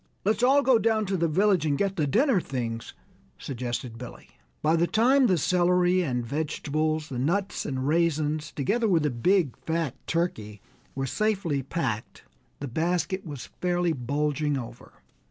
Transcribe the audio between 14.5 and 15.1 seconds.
over.